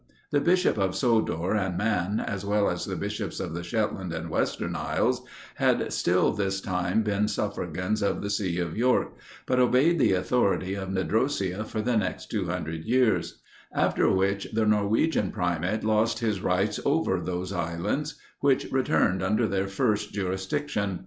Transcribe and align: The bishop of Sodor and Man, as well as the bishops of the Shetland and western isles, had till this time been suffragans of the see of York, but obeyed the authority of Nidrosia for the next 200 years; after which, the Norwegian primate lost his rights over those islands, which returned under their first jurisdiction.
The 0.31 0.41
bishop 0.41 0.79
of 0.79 0.95
Sodor 0.95 1.53
and 1.53 1.77
Man, 1.77 2.19
as 2.19 2.43
well 2.43 2.71
as 2.71 2.85
the 2.85 2.95
bishops 2.95 3.39
of 3.39 3.53
the 3.53 3.61
Shetland 3.61 4.11
and 4.11 4.31
western 4.31 4.75
isles, 4.75 5.21
had 5.57 5.91
till 5.91 6.31
this 6.31 6.59
time 6.59 7.03
been 7.03 7.27
suffragans 7.27 8.01
of 8.01 8.23
the 8.23 8.31
see 8.31 8.57
of 8.57 8.75
York, 8.75 9.13
but 9.45 9.59
obeyed 9.59 9.99
the 9.99 10.13
authority 10.13 10.73
of 10.73 10.89
Nidrosia 10.89 11.65
for 11.65 11.83
the 11.83 11.97
next 11.97 12.31
200 12.31 12.83
years; 12.83 13.43
after 13.75 14.09
which, 14.09 14.47
the 14.53 14.65
Norwegian 14.65 15.29
primate 15.31 15.83
lost 15.83 16.17
his 16.17 16.41
rights 16.41 16.79
over 16.83 17.21
those 17.21 17.53
islands, 17.53 18.15
which 18.39 18.71
returned 18.71 19.21
under 19.21 19.45
their 19.45 19.67
first 19.67 20.13
jurisdiction. 20.15 20.99